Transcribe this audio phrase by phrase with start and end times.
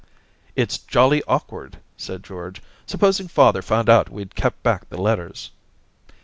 [0.31, 2.59] * It's jolly awkward/ said George.
[2.73, 5.51] * Sup posing father found out we'd kept back the letters